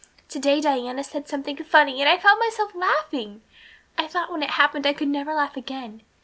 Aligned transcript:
Today 0.27 0.59
Diana 0.61 1.03
said 1.03 1.27
something 1.27 1.55
funny 1.57 2.01
and 2.01 2.09
I 2.09 2.17
found 2.17 2.39
myself 2.39 2.73
laughing. 2.73 3.43
I 3.99 4.07
thought 4.07 4.31
when 4.31 4.41
it 4.41 4.49
happened 4.49 4.87
I 4.87 4.93
could 4.93 5.09
never 5.09 5.31
laugh 5.35 5.55
again. 5.55 6.01